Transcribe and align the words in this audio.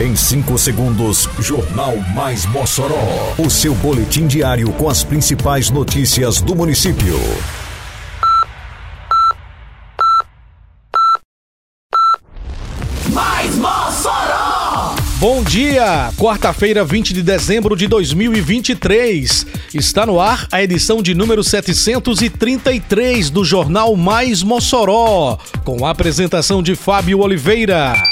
Em 0.00 0.16
5 0.16 0.56
segundos, 0.56 1.28
Jornal 1.38 1.94
Mais 2.14 2.46
Mossoró. 2.46 3.34
O 3.36 3.50
seu 3.50 3.74
boletim 3.74 4.26
diário 4.26 4.72
com 4.72 4.88
as 4.88 5.04
principais 5.04 5.68
notícias 5.68 6.40
do 6.40 6.56
município. 6.56 7.20
Mais 13.12 13.54
Mossoró! 13.56 14.94
Bom 15.16 15.42
dia! 15.42 16.10
Quarta-feira, 16.16 16.82
20 16.82 17.12
de 17.12 17.22
dezembro 17.22 17.76
de 17.76 17.86
2023. 17.86 19.46
Está 19.74 20.06
no 20.06 20.18
ar 20.18 20.48
a 20.50 20.62
edição 20.62 21.02
de 21.02 21.14
número 21.14 21.44
733 21.44 23.28
do 23.28 23.44
Jornal 23.44 23.94
Mais 23.96 24.42
Mossoró, 24.42 25.36
com 25.62 25.84
a 25.84 25.90
apresentação 25.90 26.62
de 26.62 26.74
Fábio 26.74 27.18
Oliveira. 27.18 28.09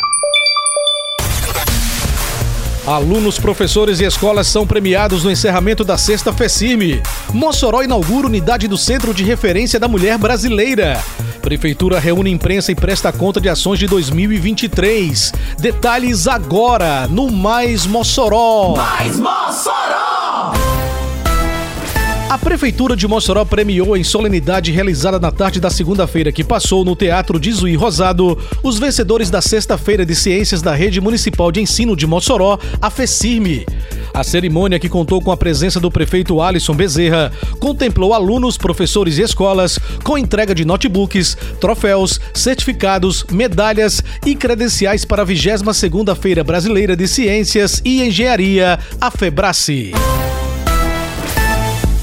Alunos, 2.88 3.38
professores 3.38 4.00
e 4.00 4.04
escolas 4.04 4.46
são 4.46 4.66
premiados 4.66 5.22
no 5.22 5.30
encerramento 5.30 5.84
da 5.84 5.98
sexta 5.98 6.32
FECIRME. 6.32 7.02
Mossoró 7.34 7.82
inaugura 7.82 8.26
unidade 8.26 8.66
do 8.66 8.78
Centro 8.78 9.12
de 9.12 9.22
Referência 9.22 9.78
da 9.78 9.86
Mulher 9.86 10.16
Brasileira. 10.16 10.98
Prefeitura 11.42 11.98
reúne 11.98 12.30
imprensa 12.30 12.72
e 12.72 12.74
presta 12.74 13.12
conta 13.12 13.42
de 13.42 13.48
ações 13.50 13.78
de 13.78 13.86
2023. 13.86 15.34
Detalhes 15.58 16.26
agora 16.26 17.06
no 17.08 17.30
Mais 17.30 17.84
Mossoró. 17.84 18.74
Mais 18.74 19.18
Mossoró! 19.18 19.87
A 22.28 22.36
Prefeitura 22.36 22.94
de 22.94 23.08
Mossoró 23.08 23.42
premiou 23.46 23.96
em 23.96 24.04
solenidade 24.04 24.70
realizada 24.70 25.18
na 25.18 25.32
tarde 25.32 25.58
da 25.58 25.70
segunda-feira 25.70 26.30
que 26.30 26.44
passou 26.44 26.84
no 26.84 26.94
Teatro 26.94 27.40
de 27.40 27.50
Zuí 27.50 27.74
Rosado 27.74 28.38
os 28.62 28.78
vencedores 28.78 29.30
da 29.30 29.40
Sexta-feira 29.40 30.04
de 30.04 30.14
Ciências 30.14 30.60
da 30.60 30.74
Rede 30.74 31.00
Municipal 31.00 31.50
de 31.50 31.62
Ensino 31.62 31.96
de 31.96 32.06
Mossoró, 32.06 32.58
a 32.82 32.90
FECIRME. 32.90 33.64
A 34.12 34.22
cerimônia, 34.22 34.78
que 34.78 34.90
contou 34.90 35.22
com 35.22 35.32
a 35.32 35.38
presença 35.38 35.80
do 35.80 35.90
prefeito 35.90 36.42
Alisson 36.42 36.74
Bezerra, 36.74 37.32
contemplou 37.58 38.12
alunos, 38.12 38.58
professores 38.58 39.16
e 39.16 39.22
escolas 39.22 39.78
com 40.04 40.18
entrega 40.18 40.54
de 40.54 40.66
notebooks, 40.66 41.34
troféus, 41.58 42.20
certificados, 42.34 43.24
medalhas 43.32 44.02
e 44.26 44.34
credenciais 44.34 45.02
para 45.02 45.22
a 45.22 45.26
22ª 45.26 46.14
Feira 46.14 46.44
Brasileira 46.44 46.94
de 46.94 47.08
Ciências 47.08 47.80
e 47.82 48.02
Engenharia, 48.02 48.78
a 49.00 49.10
FEBRACE. 49.10 49.92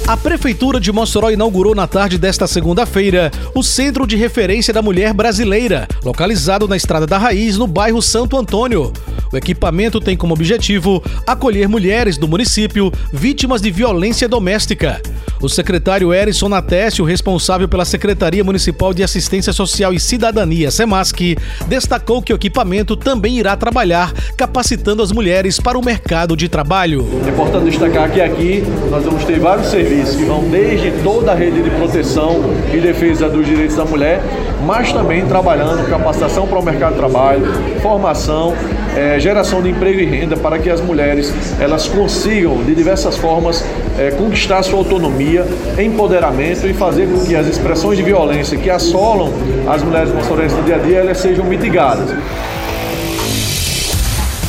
A 0.07 0.15
Prefeitura 0.15 0.79
de 0.79 0.91
Mossoró 0.91 1.31
inaugurou 1.31 1.73
na 1.73 1.87
tarde 1.87 2.19
desta 2.19 2.45
segunda-feira 2.45 3.31
o 3.55 3.63
Centro 3.63 4.05
de 4.05 4.15
Referência 4.15 4.71
da 4.71 4.79
Mulher 4.79 5.11
Brasileira, 5.13 5.87
localizado 6.03 6.67
na 6.67 6.77
Estrada 6.77 7.07
da 7.07 7.17
Raiz, 7.17 7.57
no 7.57 7.65
bairro 7.65 7.99
Santo 8.03 8.37
Antônio. 8.37 8.93
O 9.31 9.37
equipamento 9.37 9.99
tem 9.99 10.15
como 10.15 10.33
objetivo 10.33 11.03
acolher 11.25 11.67
mulheres 11.67 12.17
do 12.17 12.27
município 12.27 12.91
vítimas 13.11 13.61
de 13.61 13.71
violência 13.71 14.27
doméstica. 14.27 15.01
O 15.41 15.49
secretário 15.49 16.13
Erison 16.13 16.47
Natécio, 16.47 17.03
responsável 17.03 17.67
pela 17.67 17.85
Secretaria 17.85 18.43
Municipal 18.43 18.93
de 18.93 19.03
Assistência 19.03 19.51
Social 19.51 19.93
e 19.93 19.99
Cidadania, 19.99 20.71
SEMASC, 20.71 21.37
destacou 21.67 22.21
que 22.21 22.33
o 22.33 22.35
equipamento 22.35 22.95
também 22.95 23.37
irá 23.37 23.55
trabalhar 23.55 24.13
capacitando 24.37 25.03
as 25.03 25.11
mulheres 25.11 25.59
para 25.59 25.77
o 25.77 25.83
mercado 25.83 26.35
de 26.37 26.47
trabalho. 26.47 27.05
É 27.25 27.29
importante 27.29 27.69
destacar 27.69 28.09
que 28.11 28.21
aqui 28.21 28.63
nós 28.89 29.03
vamos 29.03 29.25
ter 29.25 29.39
vários 29.39 29.67
serviços 29.67 30.15
que 30.15 30.23
vão 30.23 30.49
desde 30.49 30.91
toda 31.03 31.33
a 31.33 31.35
rede 31.35 31.61
de 31.61 31.69
proteção 31.71 32.41
e 32.73 32.79
defesa 32.79 33.29
dos 33.29 33.45
direitos 33.45 33.75
da 33.75 33.85
mulher, 33.85 34.21
mas 34.65 34.91
também 34.93 35.25
trabalhando 35.25 35.87
capacitação 35.89 36.47
para 36.47 36.59
o 36.59 36.63
mercado 36.63 36.93
de 36.93 36.99
trabalho, 36.99 37.45
formação, 37.81 38.55
é, 38.95 39.14
geração 39.19 39.61
de 39.61 39.69
emprego 39.69 39.99
e 39.99 40.05
renda 40.05 40.35
para 40.37 40.59
que 40.59 40.69
as 40.69 40.81
mulheres 40.81 41.33
elas 41.59 41.87
consigam 41.87 42.63
de 42.63 42.73
diversas 42.75 43.17
formas 43.17 43.63
é, 43.97 44.11
conquistar 44.11 44.63
sua 44.63 44.79
autonomia, 44.79 45.45
empoderamento 45.77 46.67
e 46.67 46.73
fazer 46.73 47.07
com 47.07 47.23
que 47.25 47.35
as 47.35 47.47
expressões 47.47 47.97
de 47.97 48.03
violência 48.03 48.57
que 48.57 48.69
assolam 48.69 49.31
as 49.67 49.81
mulheres 49.83 50.13
moçorenses 50.13 50.57
no 50.57 50.63
dia 50.63 50.75
a 50.75 50.79
dia 50.79 50.97
elas 50.99 51.17
sejam 51.17 51.45
mitigadas. 51.45 52.09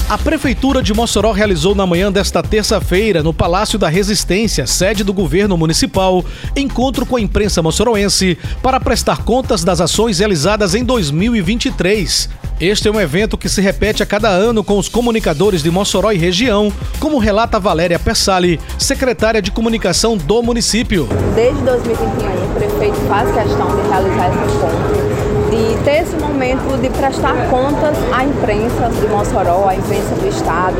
A 0.08 0.16
Prefeitura 0.16 0.84
de 0.84 0.94
Mossoró 0.94 1.32
realizou 1.32 1.74
na 1.74 1.84
manhã 1.84 2.12
desta 2.12 2.40
terça-feira, 2.40 3.24
no 3.24 3.34
Palácio 3.34 3.76
da 3.76 3.88
Resistência, 3.88 4.64
sede 4.64 5.02
do 5.02 5.12
governo 5.12 5.56
municipal, 5.56 6.24
encontro 6.54 7.04
com 7.04 7.16
a 7.16 7.20
imprensa 7.20 7.60
moçoroense 7.60 8.38
para 8.62 8.78
prestar 8.78 9.24
contas 9.24 9.64
das 9.64 9.80
ações 9.80 10.20
realizadas 10.20 10.76
em 10.76 10.84
2023. 10.84 12.28
Este 12.60 12.86
é 12.86 12.90
um 12.92 13.00
evento 13.00 13.36
que 13.36 13.48
se 13.48 13.60
repete 13.60 14.00
a 14.00 14.06
cada 14.06 14.28
ano 14.28 14.62
com 14.62 14.78
os 14.78 14.88
comunicadores 14.88 15.60
de 15.60 15.72
Mossoró 15.72 16.12
e 16.12 16.16
região, 16.16 16.72
como 17.00 17.18
relata 17.18 17.58
Valéria 17.58 17.98
Persali, 17.98 18.60
secretária 18.78 19.42
de 19.42 19.50
comunicação 19.50 20.16
do 20.16 20.40
município. 20.40 21.08
Desde 21.34 21.60
2021, 21.62 22.44
o 22.44 22.54
prefeito 22.54 23.08
faz 23.08 23.28
questão 23.34 23.74
de 23.74 23.88
realizar 23.88 24.28
esse 24.28 24.54
encontro 24.54 25.25
de 25.50 25.84
ter 25.84 26.02
esse 26.02 26.16
momento 26.16 26.80
de 26.80 26.90
prestar 26.90 27.48
contas 27.48 27.96
à 28.12 28.24
imprensa 28.24 28.90
de 29.00 29.06
Mossoró, 29.08 29.68
à 29.68 29.74
imprensa 29.74 30.14
do 30.14 30.28
Estado. 30.28 30.76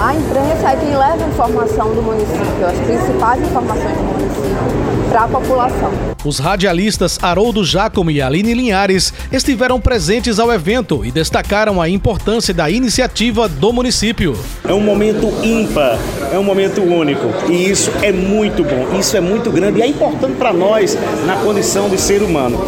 A 0.00 0.14
imprensa 0.14 0.70
é 0.70 0.76
quem 0.76 0.90
leva 0.90 1.24
a 1.24 1.28
informação 1.28 1.94
do 1.94 2.02
município, 2.02 2.66
as 2.66 2.78
principais 2.78 3.40
informações 3.40 3.96
do 3.96 4.02
município 4.02 4.96
para 5.08 5.24
a 5.24 5.28
população. 5.28 5.90
Os 6.24 6.38
radialistas 6.38 7.18
Haroldo 7.22 7.64
Jacomo 7.64 8.10
e 8.10 8.20
Aline 8.20 8.52
Linhares 8.52 9.12
estiveram 9.30 9.80
presentes 9.80 10.38
ao 10.38 10.52
evento 10.52 11.04
e 11.04 11.10
destacaram 11.10 11.80
a 11.80 11.88
importância 11.88 12.52
da 12.52 12.68
iniciativa 12.68 13.48
do 13.48 13.72
município. 13.72 14.36
É 14.68 14.74
um 14.74 14.80
momento 14.80 15.32
ímpar, 15.44 15.98
é 16.32 16.38
um 16.38 16.42
momento 16.42 16.82
único 16.82 17.26
e 17.50 17.70
isso 17.70 17.92
é 18.02 18.12
muito 18.12 18.64
bom, 18.64 18.98
isso 18.98 19.16
é 19.16 19.20
muito 19.20 19.50
grande 19.50 19.78
e 19.78 19.82
é 19.82 19.86
importante 19.86 20.34
para 20.36 20.52
nós 20.52 20.98
na 21.26 21.36
condição 21.36 21.88
de 21.88 21.98
ser 21.98 22.22
humano. 22.22 22.60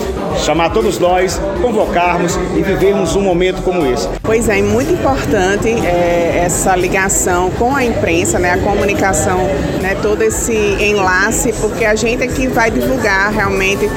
Chamar 0.44 0.70
todos 0.70 0.98
nós, 0.98 1.17
convocarmos 1.60 2.38
e 2.56 2.62
vivermos 2.62 3.16
um 3.16 3.20
momento 3.20 3.62
como 3.62 3.84
esse. 3.86 4.08
Pois 4.22 4.48
é, 4.48 4.60
muito 4.62 4.92
importante 4.92 5.68
é, 5.68 6.42
essa 6.44 6.76
ligação 6.76 7.50
com 7.52 7.74
a 7.74 7.84
imprensa, 7.84 8.38
né, 8.38 8.52
a 8.52 8.58
comunicação, 8.58 9.38
né, 9.80 9.96
todo 10.00 10.22
esse 10.22 10.52
enlace, 10.52 11.52
porque 11.60 11.84
a 11.84 11.94
gente 11.94 12.22
é 12.22 12.26
que 12.26 12.46
vai 12.46 12.70
divulgar 12.70 13.32
realmente 13.32 13.88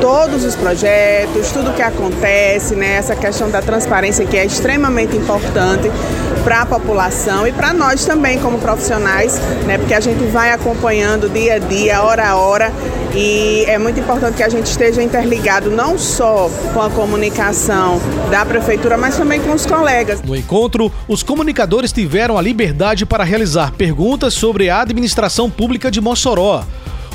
todos 0.00 0.44
os 0.44 0.54
projetos, 0.54 1.50
tudo 1.52 1.72
que 1.74 1.82
acontece, 1.82 2.74
né, 2.74 2.96
essa 2.96 3.14
questão 3.14 3.50
da 3.50 3.62
transparência 3.62 4.24
que 4.24 4.36
é 4.36 4.44
extremamente 4.44 5.16
importante 5.16 5.90
para 6.42 6.62
a 6.62 6.66
população 6.66 7.46
e 7.46 7.52
para 7.52 7.72
nós 7.72 8.04
também 8.04 8.38
como 8.38 8.58
profissionais, 8.58 9.38
né, 9.66 9.78
porque 9.78 9.94
a 9.94 10.00
gente 10.00 10.24
vai 10.26 10.50
acompanhando 10.50 11.28
dia 11.28 11.54
a 11.54 11.58
dia, 11.58 12.02
hora 12.02 12.28
a 12.28 12.36
hora 12.36 12.72
e 13.14 13.64
é 13.66 13.78
muito 13.78 14.00
importante 14.00 14.34
que 14.34 14.42
a 14.42 14.48
gente 14.48 14.66
esteja 14.66 15.02
interligado 15.02 15.70
não 15.70 15.96
só 15.96 16.50
com 16.72 16.80
a 16.80 16.90
comunicação 16.90 18.00
da 18.30 18.44
prefeitura, 18.44 18.96
mas 18.96 19.16
também 19.16 19.40
com 19.40 19.52
os 19.52 19.66
colegas. 19.66 20.22
No 20.22 20.36
encontro, 20.36 20.92
os 21.08 21.22
comunicadores 21.22 21.92
tiveram 21.92 22.38
a 22.38 22.42
liberdade 22.42 23.04
para 23.04 23.24
realizar 23.24 23.72
perguntas 23.72 24.34
sobre 24.34 24.70
a 24.70 24.80
administração 24.80 25.50
pública 25.50 25.90
de 25.90 26.00
Mossoró. 26.00 26.64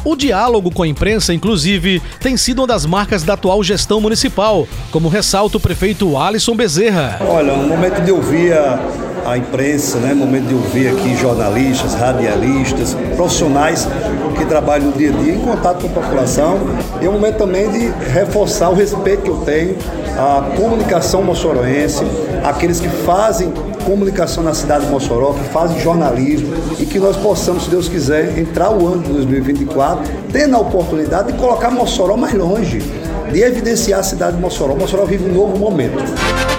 O 0.04 0.16
diálogo 0.16 0.72
com 0.72 0.84
a 0.84 0.88
imprensa, 0.88 1.34
inclusive, 1.34 2.02
tem 2.22 2.38
sido 2.38 2.60
uma 2.60 2.68
das 2.68 2.86
marcas 2.86 3.24
da 3.24 3.34
atual 3.34 3.62
gestão 3.64 4.00
municipal, 4.00 4.68
como 4.92 5.10
ressalta 5.10 5.58
o 5.58 5.60
prefeito 5.60 6.18
Alisson 6.18 6.56
Bezerra. 6.56 7.20
Olha, 7.28 7.54
um 7.54 7.68
momento 7.68 8.02
de 8.02 8.12
ouvir 8.12 8.54
a, 8.54 8.80
a 9.26 9.38
imprensa, 9.38 10.00
né? 10.00 10.14
momento 10.14 10.48
de 10.48 10.54
ouvir 10.54 10.88
aqui 10.88 11.18
jornalistas, 11.18 11.94
radialistas, 11.96 12.96
profissionais 13.18 13.88
que 14.50 14.56
trabalham 14.56 14.88
no 14.88 14.94
dia 14.94 15.12
a 15.12 15.14
dia 15.14 15.36
em 15.36 15.40
contato 15.40 15.82
com 15.82 15.88
a 15.88 16.02
população. 16.02 16.58
E 17.00 17.06
é 17.06 17.10
um 17.10 17.14
momento 17.14 17.38
também 17.38 17.70
de 17.70 17.88
reforçar 18.12 18.70
o 18.70 18.74
respeito 18.74 19.22
que 19.22 19.30
eu 19.30 19.38
tenho 19.46 19.78
à 20.18 20.56
comunicação 20.58 21.22
moçoroense, 21.22 22.04
aqueles 22.44 22.80
que 22.80 22.90
fazem 22.90 23.54
comunicação 23.86 24.44
na 24.44 24.54
cidade 24.54 24.86
de 24.86 24.92
Mossoró, 24.92 25.34
que 25.34 25.44
fazem 25.50 25.80
jornalismo 25.80 26.54
e 26.80 26.86
que 26.86 27.00
nós 27.00 27.16
possamos, 27.16 27.64
se 27.64 27.70
Deus 27.70 27.88
quiser, 27.88 28.38
entrar 28.38 28.72
o 28.72 28.88
ano 28.88 29.04
de 29.04 29.14
2024 29.14 30.04
tendo 30.32 30.56
a 30.56 30.60
oportunidade 30.60 31.32
de 31.32 31.38
colocar 31.38 31.72
Mossoró 31.72 32.18
mais 32.18 32.34
longe, 32.34 32.80
de 33.32 33.42
evidenciar 33.42 34.02
a 34.02 34.04
cidade 34.04 34.36
de 34.36 34.42
Mossoró. 34.42 34.76
Mossoró 34.76 35.06
vive 35.06 35.30
um 35.30 35.34
novo 35.34 35.58
momento. 35.58 36.59